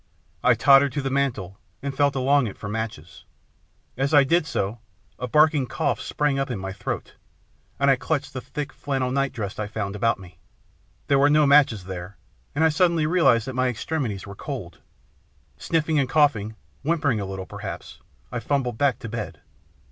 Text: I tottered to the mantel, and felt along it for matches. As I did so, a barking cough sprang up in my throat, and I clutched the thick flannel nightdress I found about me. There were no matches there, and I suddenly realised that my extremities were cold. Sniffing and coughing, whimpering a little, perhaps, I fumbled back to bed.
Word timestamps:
I 0.43 0.55
tottered 0.55 0.91
to 0.93 1.01
the 1.03 1.11
mantel, 1.11 1.59
and 1.83 1.95
felt 1.95 2.15
along 2.15 2.47
it 2.47 2.57
for 2.57 2.67
matches. 2.67 3.23
As 3.95 4.15
I 4.15 4.23
did 4.23 4.47
so, 4.47 4.79
a 5.19 5.27
barking 5.27 5.67
cough 5.67 6.01
sprang 6.01 6.39
up 6.39 6.49
in 6.49 6.57
my 6.57 6.73
throat, 6.73 7.13
and 7.79 7.91
I 7.91 7.97
clutched 7.97 8.33
the 8.33 8.41
thick 8.41 8.73
flannel 8.73 9.11
nightdress 9.11 9.59
I 9.59 9.67
found 9.67 9.95
about 9.95 10.19
me. 10.19 10.39
There 11.05 11.19
were 11.19 11.29
no 11.29 11.45
matches 11.45 11.83
there, 11.83 12.17
and 12.55 12.63
I 12.63 12.69
suddenly 12.69 13.05
realised 13.05 13.45
that 13.45 13.53
my 13.53 13.67
extremities 13.67 14.25
were 14.25 14.33
cold. 14.33 14.79
Sniffing 15.59 15.99
and 15.99 16.09
coughing, 16.09 16.55
whimpering 16.81 17.19
a 17.19 17.25
little, 17.25 17.45
perhaps, 17.45 18.01
I 18.31 18.39
fumbled 18.39 18.79
back 18.79 18.97
to 19.01 19.07
bed. 19.07 19.39